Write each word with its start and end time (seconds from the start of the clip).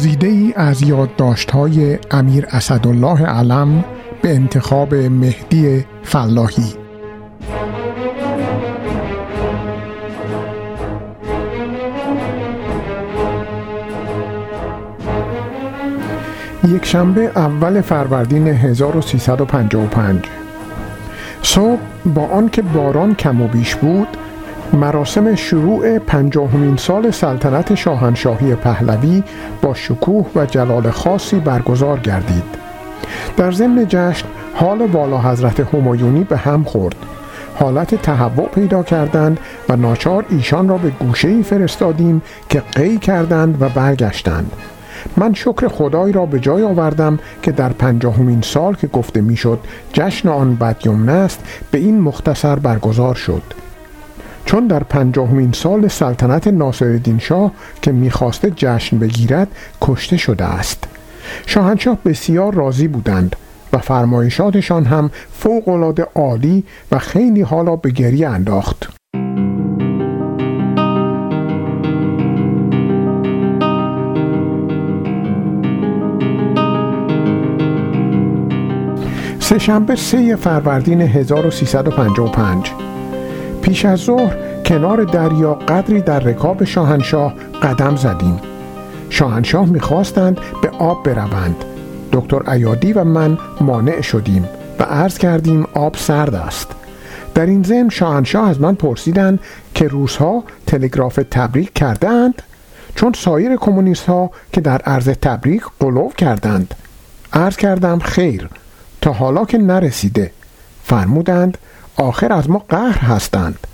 گزیده 0.00 0.26
ای 0.26 0.52
از 0.56 0.82
یادداشت‌های 0.82 1.98
امیر 2.10 2.46
اسدالله 2.50 3.26
علم 3.26 3.84
به 4.22 4.34
انتخاب 4.34 4.94
مهدی 4.94 5.84
فلاحی. 6.02 6.74
یک 16.68 16.84
شنبه 16.84 17.20
اول 17.36 17.80
فروردین 17.80 18.48
1355 18.48 20.24
صبح 21.42 21.80
با 22.14 22.26
آنکه 22.26 22.62
باران 22.62 23.14
کم 23.14 23.42
و 23.42 23.48
بیش 23.48 23.74
بود 23.74 24.08
مراسم 24.72 25.34
شروع 25.34 25.98
پنجاهمین 25.98 26.76
سال 26.76 27.10
سلطنت 27.10 27.74
شاهنشاهی 27.74 28.54
پهلوی 28.54 29.22
با 29.62 29.74
شکوه 29.74 30.26
و 30.36 30.46
جلال 30.46 30.90
خاصی 30.90 31.36
برگزار 31.36 31.98
گردید. 31.98 32.44
در 33.36 33.52
ضمن 33.52 33.86
جشن 33.88 34.26
حال 34.54 34.80
والا 34.80 35.18
حضرت 35.18 35.74
همایونی 35.74 36.24
به 36.24 36.36
هم 36.36 36.64
خورد. 36.64 36.94
حالت 37.54 37.94
تهوع 37.94 38.48
پیدا 38.48 38.82
کردند 38.82 39.38
و 39.68 39.76
ناچار 39.76 40.24
ایشان 40.30 40.68
را 40.68 40.78
به 40.78 40.90
گوشه 40.90 41.28
ای 41.28 41.42
فرستادیم 41.42 42.22
که 42.48 42.62
قی 42.74 42.98
کردند 42.98 43.62
و 43.62 43.68
برگشتند. 43.68 44.52
من 45.16 45.34
شکر 45.34 45.68
خدای 45.68 46.12
را 46.12 46.26
به 46.26 46.40
جای 46.40 46.62
آوردم 46.62 47.18
که 47.42 47.52
در 47.52 47.68
پنجاهمین 47.68 48.40
سال 48.42 48.74
که 48.74 48.86
گفته 48.86 49.20
می‌شد 49.20 49.58
جشن 49.92 50.28
آن 50.28 50.56
بدیمنه 50.56 51.12
است 51.12 51.40
به 51.70 51.78
این 51.78 52.00
مختصر 52.00 52.56
برگزار 52.56 53.14
شد. 53.14 53.42
چون 54.50 54.66
در 54.66 54.82
پنجاهمین 54.82 55.52
سال 55.52 55.88
سلطنت 55.88 56.46
ناصرالدین 56.46 57.18
شاه 57.18 57.52
که 57.82 57.92
می‌خواسته 57.92 58.52
جشن 58.56 58.98
بگیرد 58.98 59.48
کشته 59.80 60.16
شده 60.16 60.44
است. 60.44 60.84
شاهنشاه 61.46 61.98
بسیار 62.04 62.54
راضی 62.54 62.88
بودند 62.88 63.36
و 63.72 63.78
فرمایشاتشان 63.78 64.84
هم 64.84 65.10
فوقالعاده 65.32 66.06
عالی 66.14 66.64
و 66.92 66.98
خیلی 66.98 67.42
حالا 67.42 67.76
به 67.76 67.90
گریه 67.90 68.28
انداخت. 68.28 68.90
سهشنبه 79.40 79.96
سه 79.96 80.36
فروردین 80.36 81.00
1355 81.00 82.72
پیش 83.62 83.84
از 83.84 83.98
ظهر 83.98 84.49
کنار 84.66 85.04
دریا 85.04 85.54
قدری 85.54 86.00
در 86.00 86.20
رکاب 86.20 86.64
شاهنشاه 86.64 87.34
قدم 87.62 87.96
زدیم. 87.96 88.40
شاهنشاه 89.10 89.66
می‌خواستند 89.66 90.38
به 90.62 90.70
آب 90.78 91.04
بروند. 91.04 91.64
دکتر 92.12 92.50
ایادی 92.50 92.92
و 92.92 93.04
من 93.04 93.38
مانع 93.60 94.00
شدیم 94.00 94.48
و 94.78 94.82
عرض 94.82 95.18
کردیم 95.18 95.66
آب 95.74 95.96
سرد 95.96 96.34
است. 96.34 96.68
در 97.34 97.46
این 97.46 97.62
ضمن 97.62 97.88
شاهنشاه 97.88 98.48
از 98.48 98.60
من 98.60 98.74
پرسیدند 98.74 99.40
که 99.74 99.88
روزها 99.88 100.44
تلگراف 100.66 101.20
تبریک 101.30 101.72
کردند 101.72 102.42
چون 102.94 103.12
سایر 103.12 103.56
کمونیست 103.56 104.06
ها 104.06 104.30
که 104.52 104.60
در 104.60 104.78
عرض 104.78 105.08
تبریک 105.08 105.62
قلوب 105.80 106.14
کردند. 106.14 106.74
عرض 107.32 107.56
کردم 107.56 107.98
خیر 107.98 108.48
تا 109.00 109.12
حالا 109.12 109.44
که 109.44 109.58
نرسیده. 109.58 110.32
فرمودند 110.84 111.58
آخر 111.96 112.32
از 112.32 112.50
ما 112.50 112.64
قهر 112.68 112.98
هستند. 112.98 113.66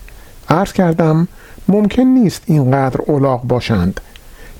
عرض 0.50 0.72
کردم 0.72 1.28
ممکن 1.68 2.02
نیست 2.02 2.42
اینقدر 2.46 3.00
اولاغ 3.06 3.42
باشند. 3.42 4.00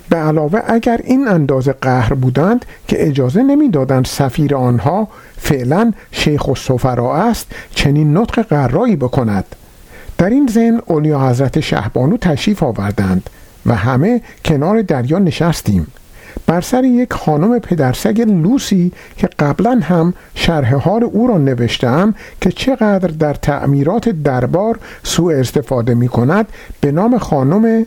به 0.08 0.16
علاوه 0.16 0.60
اگر 0.66 1.00
این 1.04 1.28
اندازه 1.28 1.72
قهر 1.72 2.14
بودند 2.14 2.64
که 2.88 3.08
اجازه 3.08 3.42
نمی‌دادند 3.42 4.04
سفیر 4.06 4.54
آنها 4.54 5.08
فعلا 5.38 5.92
شیخ 6.10 6.48
و 6.48 6.54
سفرا 6.54 7.16
است 7.16 7.46
چنین 7.74 8.16
نطق 8.16 8.42
قرایی 8.42 8.96
بکند. 8.96 9.44
در 10.18 10.30
این 10.30 10.46
زن 10.46 10.80
اولیا 10.86 11.28
حضرت 11.28 11.60
شهبانو 11.60 12.16
تشریف 12.16 12.62
آوردند 12.62 13.30
و 13.66 13.74
همه 13.74 14.20
کنار 14.44 14.82
دریا 14.82 15.18
نشستیم. 15.18 15.86
بر 16.46 16.60
سر 16.60 16.84
یک 16.84 17.12
خانم 17.12 17.58
پدرسگ 17.58 18.20
لوسی 18.20 18.92
که 19.16 19.28
قبلا 19.38 19.80
هم 19.82 20.14
شرح 20.34 20.74
حال 20.74 21.04
او 21.04 21.26
را 21.26 21.38
نوشتم 21.38 22.14
که 22.40 22.52
چقدر 22.52 23.08
در 23.08 23.34
تعمیرات 23.34 24.08
دربار 24.08 24.78
سوء 25.02 25.34
استفاده 25.34 25.94
می 25.94 26.08
کند 26.08 26.48
به 26.80 26.92
نام 26.92 27.18
خانم 27.18 27.86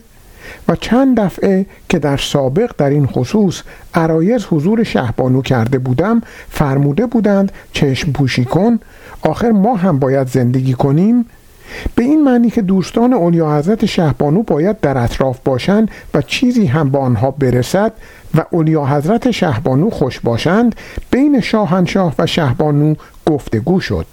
و 0.68 0.76
چند 0.76 1.20
دفعه 1.20 1.66
که 1.90 2.00
در 2.00 2.18
سابق 2.18 2.72
در 2.78 2.90
این 2.90 3.08
خصوص 3.08 3.62
عرایز 3.94 4.46
حضور 4.46 4.84
شهبانو 4.84 5.42
کرده 5.42 5.80
بودم 5.80 6.22
فرموده 6.50 7.06
بودند 7.06 7.52
چشم 7.74 8.12
پوشی 8.12 8.46
کن 8.46 8.80
آخر 9.22 9.52
ما 9.52 9.76
هم 9.76 10.00
باید 10.00 10.28
زندگی 10.28 10.74
کنیم. 10.74 11.26
به 11.96 12.04
این 12.04 12.24
معنی 12.24 12.50
که 12.50 12.62
دوستان 12.62 13.14
اولیا 13.14 13.58
حضرت 13.58 13.86
شهبانو 13.86 14.44
باید 14.44 14.80
در 14.80 14.98
اطراف 14.98 15.40
باشند 15.46 15.92
و 16.14 16.22
چیزی 16.22 16.66
هم 16.66 16.90
با 16.90 17.00
آنها 17.00 17.32
برسد 17.32 17.94
و 18.36 18.46
اولیا 18.52 18.86
حضرت 18.86 19.32
شهبانو 19.32 19.90
خوش 19.90 20.20
باشند 20.20 20.76
بین 21.12 21.40
شاهنشاه 21.40 22.14
و 22.20 22.26
شهبانو 22.26 22.96
گفتگو 23.26 23.80
شد 23.80 24.06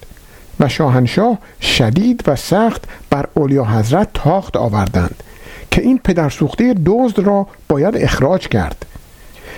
و 0.59 0.69
شاهنشاه 0.69 1.37
شدید 1.61 2.23
و 2.27 2.35
سخت 2.35 2.83
بر 3.09 3.25
اولیا 3.33 3.65
حضرت 3.65 4.07
تاخت 4.13 4.57
آوردند 4.57 5.23
که 5.71 5.81
این 5.81 5.99
پدرسوخته 6.03 6.75
دزد 6.85 7.19
را 7.19 7.47
باید 7.67 7.97
اخراج 7.97 8.47
کرد. 8.47 8.85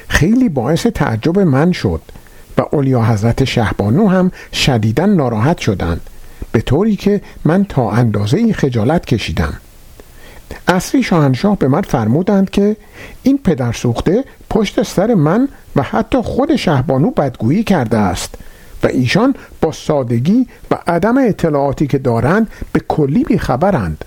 خیلی 0.08 0.50
باعث 0.50 0.88
تعجب 0.88 1.40
من 1.40 1.72
شد 1.72 2.02
و 2.58 2.62
اولیا 2.72 3.04
حضرت 3.04 3.44
شهبانو 3.44 4.08
هم 4.08 4.32
شدیدا 4.54 5.06
ناراحت 5.06 5.58
شدند. 5.58 6.02
به 6.52 6.62
طوری 6.62 6.96
که 6.96 7.22
من 7.46 7.66
تا 7.66 7.92
اندازه 7.92 8.38
ای 8.38 8.54
خجالت 8.54 9.06
کشیدم. 9.06 9.54
اصری 10.68 11.04
شاهنشاه 11.04 11.58
به 11.58 11.68
من 11.68 11.82
فرمودند 11.82 12.50
که 12.50 12.76
این 13.24 13.38
پدر 13.38 13.72
سوخته 13.72 14.24
پشت 14.50 14.84
سر 14.84 15.14
من 15.14 15.48
و 15.76 15.82
حتی 15.82 16.22
خود 16.22 16.56
شهبانو 16.56 17.12
بدگویی 17.12 17.64
کرده 17.64 17.98
است 17.98 18.36
و 18.84 18.88
ایشان 18.88 19.36
با 19.62 19.72
سادگی 19.72 20.48
و 20.72 20.78
عدم 20.88 21.18
اطلاعاتی 21.18 21.88
که 21.88 21.98
دارند 21.98 22.48
به 22.74 22.80
کلی 22.88 23.24
بیخبرند. 23.24 24.06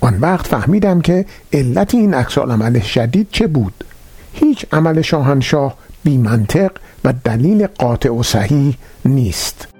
آن 0.00 0.18
وقت 0.20 0.46
فهمیدم 0.46 1.00
که 1.00 1.24
علت 1.52 1.94
این 1.94 2.14
اکسال 2.14 2.50
عمل 2.50 2.80
شدید 2.80 3.28
چه 3.30 3.46
بود. 3.46 3.84
هیچ 4.32 4.66
عمل 4.72 5.02
شاهنشاه 5.02 5.76
بی 6.04 6.18
منطق 6.18 6.70
و 7.04 7.12
دلیل 7.24 7.66
قاطع 7.66 8.10
و 8.10 8.22
صحیح 8.22 8.76
نیست. 9.04 9.73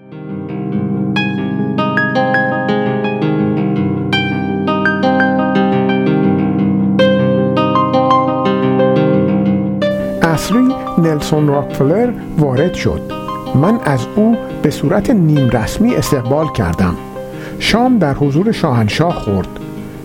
نلسون 11.04 11.48
راکفلر 11.48 12.12
وارد 12.38 12.74
شد. 12.74 13.00
من 13.54 13.78
از 13.84 14.06
او 14.16 14.36
به 14.62 14.70
صورت 14.70 15.10
نیم 15.10 15.50
رسمی 15.50 15.94
استقبال 15.94 16.52
کردم. 16.52 16.96
شام 17.58 17.98
در 17.98 18.14
حضور 18.14 18.52
شاهنشاه 18.52 19.14
خورد. 19.14 19.48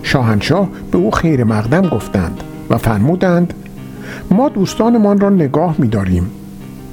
شاهنشاه 0.03 0.69
به 0.91 0.97
او 0.97 1.11
خیر 1.11 1.43
مقدم 1.43 1.81
گفتند 1.81 2.43
و 2.69 2.77
فرمودند 2.77 3.53
ما 4.31 4.49
دوستانمان 4.49 5.19
را 5.19 5.29
نگاه 5.29 5.75
می 5.77 5.87
داریم 5.87 6.31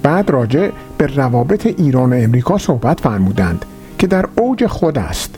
بعد 0.02 0.30
راجع 0.30 0.70
به 0.98 1.06
روابط 1.06 1.66
ایران 1.66 2.12
و 2.12 2.16
امریکا 2.16 2.58
صحبت 2.58 3.00
فرمودند 3.00 3.64
که 3.98 4.06
در 4.06 4.26
اوج 4.36 4.66
خود 4.66 4.98
است. 4.98 5.34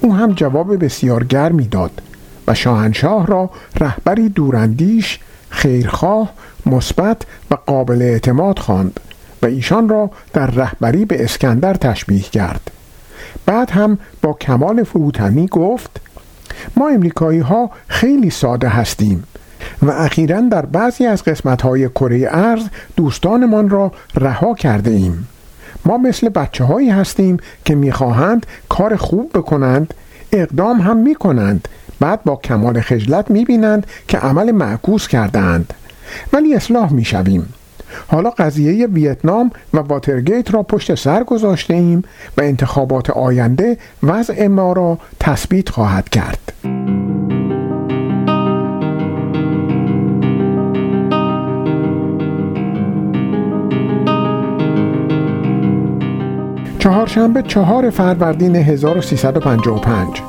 او 0.00 0.14
هم 0.14 0.32
جواب 0.32 0.84
بسیار 0.84 1.24
گرمی 1.24 1.68
داد 1.68 2.02
و 2.46 2.54
شاهنشاه 2.54 3.26
را 3.26 3.50
رهبری 3.80 4.28
دوراندیش 4.28 5.18
خیرخواه 5.60 6.32
مثبت 6.66 7.22
و 7.50 7.54
قابل 7.66 8.02
اعتماد 8.02 8.58
خواند 8.58 9.00
و 9.42 9.46
ایشان 9.46 9.88
را 9.88 10.10
در 10.32 10.46
رهبری 10.46 11.04
به 11.04 11.24
اسکندر 11.24 11.74
تشبیه 11.74 12.22
کرد. 12.22 12.70
بعد 13.46 13.70
هم 13.70 13.98
با 14.22 14.32
کمال 14.32 14.82
فروتنی 14.82 15.46
گفت 15.46 16.00
ما 16.76 16.88
امریکایی 16.88 17.40
ها 17.40 17.70
خیلی 17.88 18.30
ساده 18.30 18.68
هستیم 18.68 19.24
و 19.82 19.90
اخیرا 19.90 20.40
در 20.40 20.66
بعضی 20.66 21.06
از 21.06 21.24
قسمت 21.24 21.62
های 21.62 21.88
کره 21.88 22.28
ارز 22.30 22.62
دوستانمان 22.96 23.70
را 23.70 23.92
رها 24.14 24.54
کرده 24.54 24.90
ایم. 24.90 25.28
ما 25.84 25.96
مثل 25.96 26.28
بچه 26.28 26.64
هایی 26.64 26.90
هستیم 26.90 27.36
که 27.64 27.74
می‌خواهند 27.74 28.46
کار 28.68 28.96
خوب 28.96 29.30
بکنند 29.34 29.94
اقدام 30.32 30.80
هم 30.80 30.96
می‌کنند 30.96 31.68
بعد 32.00 32.24
با 32.24 32.36
کمال 32.36 32.80
خجلت 32.80 33.30
می‌بینند 33.30 33.86
که 34.08 34.18
عمل 34.18 34.50
معکوس 34.50 35.08
کردند 35.08 35.74
ولی 36.32 36.54
اصلاح 36.54 36.92
می‌شویم. 36.92 37.54
حالا 38.08 38.30
قضیه 38.30 38.86
ویتنام 38.86 39.50
و 39.74 39.78
واترگیت 39.78 40.54
را 40.54 40.62
پشت 40.62 40.94
سر 40.94 41.24
گذاشته 41.24 41.74
ایم 41.74 42.04
و 42.38 42.40
انتخابات 42.40 43.10
آینده 43.10 43.76
وضع 44.02 44.46
ما 44.46 44.72
را 44.72 44.98
تثبیت 45.20 45.68
خواهد 45.68 46.08
کرد. 46.08 46.52
چهارشنبه 56.78 57.42
چهار 57.42 57.90
فروردین 57.90 58.56
1355 58.56 60.22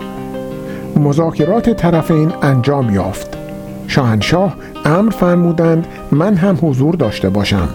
مذاکرات 1.01 1.69
طرفین 1.69 2.31
انجام 2.41 2.93
یافت. 2.93 3.37
شاهنشاه 3.87 4.55
امر 4.85 5.11
فرمودند 5.11 5.87
من 6.11 6.35
هم 6.35 6.59
حضور 6.61 6.95
داشته 6.95 7.29
باشم. 7.29 7.69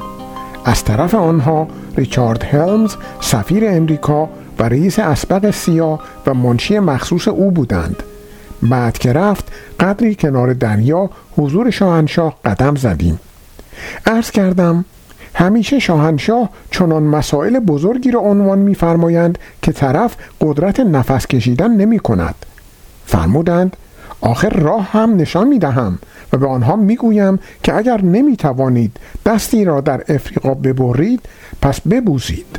از 0.65 0.85
طرف 0.85 1.15
آنها 1.15 1.69
ریچارد 1.97 2.45
هلمز 2.45 2.97
سفیر 3.21 3.65
امریکا 3.67 4.29
و 4.59 4.63
رئیس 4.63 4.99
اسبق 4.99 5.51
سیا 5.51 6.01
و 6.27 6.35
منشی 6.35 6.79
مخصوص 6.79 7.29
او 7.29 7.51
بودند. 7.51 8.03
بعد 8.63 8.99
که 8.99 9.13
رفت 9.13 9.53
قدری 9.81 10.15
کنار 10.15 10.53
دریا 10.53 11.11
حضور 11.37 11.71
شاهنشاه 11.71 12.37
قدم 12.45 12.75
زدیم. 12.75 13.21
عرض 14.07 14.31
کردم 14.31 14.85
همیشه 15.35 15.79
شاهنشاه 15.79 16.51
چنان 16.71 17.03
مسائل 17.03 17.59
بزرگی 17.59 18.11
را 18.11 18.21
عنوان 18.21 18.59
می‌فرمایند 18.59 19.39
که 19.63 19.73
طرف 19.73 20.17
قدرت 20.41 20.81
نفس 20.81 21.27
کشیدن 21.27 21.71
نمی 21.71 21.99
کند 21.99 22.35
فرمودند 23.17 23.77
آخر 24.21 24.49
راه 24.49 24.93
هم 24.93 25.17
نشان 25.17 25.49
می 25.49 25.59
دهم 25.59 25.99
و 26.33 26.37
به 26.37 26.47
آنها 26.47 26.77
می 26.77 26.97
گویم 26.97 27.39
که 27.63 27.77
اگر 27.77 28.03
نمی 28.03 28.37
توانید 28.37 28.97
دستی 29.27 29.65
را 29.65 29.81
در 29.81 30.03
افریقا 30.09 30.55
ببرید 30.55 31.21
پس 31.63 31.81
ببوزید 31.81 32.59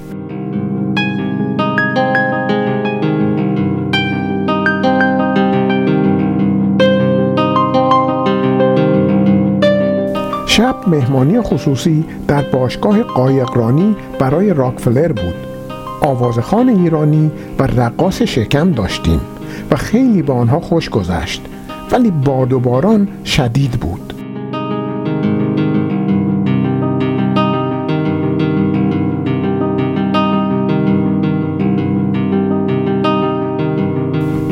شب 10.47 10.75
مهمانی 10.87 11.41
خصوصی 11.41 12.05
در 12.27 12.41
باشگاه 12.41 13.03
قایقرانی 13.03 13.95
برای 14.19 14.53
راکفلر 14.53 15.11
بود. 15.11 15.35
آوازخان 16.01 16.69
ایرانی 16.69 17.31
و 17.59 17.63
رقاص 17.63 18.21
شکم 18.21 18.71
داشتیم. 18.71 19.36
و 19.71 19.75
خیلی 19.75 20.21
با 20.21 20.33
آنها 20.33 20.59
خوش 20.59 20.89
گذشت 20.89 21.45
ولی 21.91 22.11
باد 22.11 22.53
و 22.53 22.59
باران 22.59 23.07
شدید 23.25 23.71
بود. 23.71 24.13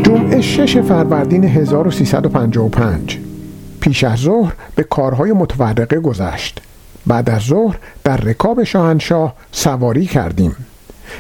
جمعه 0.04 0.42
6 0.42 0.78
فروردین 0.78 1.44
1355 1.44 3.19
پیش 3.81 4.04
از 4.04 4.19
ظهر 4.19 4.54
به 4.75 4.84
کارهای 4.84 5.31
متفرقه 5.31 6.00
گذشت. 6.00 6.62
بعد 7.08 7.30
از 7.30 7.42
ظهر 7.42 7.78
در 8.04 8.18
رکاب 8.18 8.63
شاهنشاه 8.63 9.36
سواری 9.51 10.06
کردیم. 10.06 10.56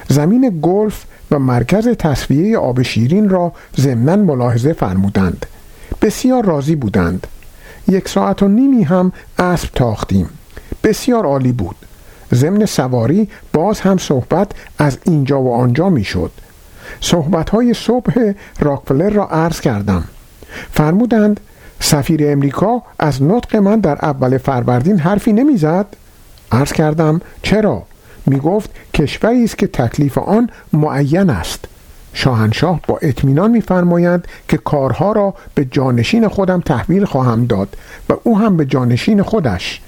زمین 0.07 0.59
گلف 0.61 1.05
و 1.31 1.39
مرکز 1.39 1.87
تصفیه 1.87 2.57
آب 2.57 2.81
شیرین 2.81 3.29
را 3.29 3.53
ضمنا 3.79 4.15
ملاحظه 4.15 4.73
فرمودند. 4.73 5.45
بسیار 6.01 6.45
راضی 6.45 6.75
بودند. 6.75 7.27
یک 7.87 8.09
ساعت 8.09 8.43
و 8.43 8.47
نیمی 8.47 8.83
هم 8.83 9.11
اسب 9.39 9.69
تاختیم. 9.75 10.29
بسیار 10.83 11.25
عالی 11.25 11.51
بود. 11.51 11.75
ضمن 12.33 12.65
سواری 12.65 13.29
باز 13.53 13.79
هم 13.79 13.97
صحبت 13.97 14.51
از 14.79 14.97
اینجا 15.03 15.41
و 15.41 15.53
آنجا 15.53 15.89
می‌شد. 15.89 16.31
صحبت 17.01 17.49
های 17.49 17.73
صبح 17.73 18.33
راکفلر 18.59 19.09
را 19.09 19.25
عرض 19.27 19.61
کردم. 19.61 20.03
فرمودند 20.71 21.39
سفیر 21.79 22.31
امریکا 22.31 22.83
از 22.99 23.23
نطق 23.23 23.55
من 23.55 23.79
در 23.79 23.97
اول 24.01 24.37
فروردین 24.37 24.99
حرفی 24.99 25.33
نمی‌زد؟ 25.33 25.85
عرض 26.51 26.71
کردم 26.71 27.21
چرا؟ 27.41 27.83
می 28.25 28.39
گفت 28.39 28.69
کشوری 28.93 29.43
است 29.43 29.57
که 29.57 29.67
تکلیف 29.67 30.17
آن 30.17 30.49
معین 30.73 31.29
است. 31.29 31.65
شاهنشاه 32.13 32.79
با 32.87 32.97
اطمینان 33.01 33.51
میفرمایند 33.51 34.27
که 34.47 34.57
کارها 34.57 35.11
را 35.11 35.33
به 35.55 35.65
جانشین 35.65 36.27
خودم 36.27 36.61
تحویل 36.61 37.05
خواهم 37.05 37.45
داد 37.45 37.77
و 38.09 38.13
او 38.23 38.39
هم 38.39 38.57
به 38.57 38.65
جانشین 38.65 39.21
خودش. 39.23 39.81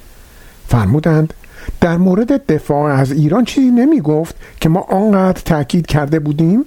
فرمودند 0.68 1.34
در 1.81 1.98
مورد 1.98 2.45
دفاع 2.45 2.94
از 2.94 3.12
ایران 3.12 3.45
چیزی 3.45 3.72
نمی 3.72 4.01
گفت 4.01 4.36
که 4.62 4.69
ما 4.69 4.80
آنقدر 4.80 5.42
تأکید 5.45 5.86
کرده 5.86 6.19
بودیم؟ 6.19 6.66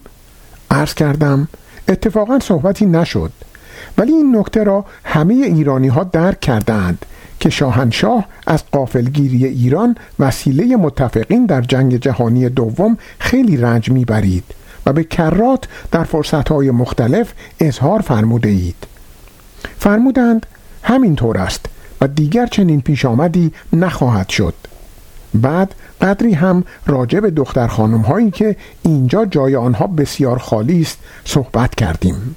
عرض 0.70 0.94
کردم 0.94 1.48
اتفاقا 1.88 2.38
صحبتی 2.38 2.86
نشد. 2.86 3.32
ولی 3.98 4.12
این 4.12 4.36
نکته 4.36 4.64
را 4.64 4.84
همه 5.04 5.34
ایرانی 5.34 5.88
ها 5.88 6.04
درک 6.04 6.40
کردند 6.40 7.06
که 7.40 7.50
شاهنشاه 7.50 8.24
از 8.46 8.62
قافلگیری 8.72 9.46
ایران 9.46 9.96
وسیله 10.18 10.76
متفقین 10.76 11.46
در 11.46 11.60
جنگ 11.60 11.96
جهانی 11.96 12.48
دوم 12.48 12.98
خیلی 13.18 13.56
رنج 13.56 13.90
می‌برید 13.90 14.44
و 14.86 14.92
به 14.92 15.04
کرات 15.04 15.64
در 15.90 16.04
فرصتهای 16.04 16.70
مختلف 16.70 17.32
اظهار 17.60 18.00
فرموده 18.00 18.48
اید 18.48 18.86
فرمودند 19.78 20.46
همینطور 20.82 21.38
است 21.38 21.66
و 22.00 22.08
دیگر 22.08 22.46
چنین 22.46 22.80
پیش 22.80 23.04
آمدی 23.04 23.52
نخواهد 23.72 24.28
شد. 24.28 24.54
بعد 25.34 25.74
قدری 26.00 26.32
هم 26.32 26.64
راجع 26.86 27.20
به 27.20 27.30
دختر 27.30 27.66
خانم 27.66 28.00
هایی 28.00 28.30
که 28.30 28.56
اینجا 28.82 29.24
جای 29.24 29.56
آنها 29.56 29.86
بسیار 29.86 30.38
خالی 30.38 30.80
است 30.80 30.98
صحبت 31.24 31.74
کردیم. 31.74 32.36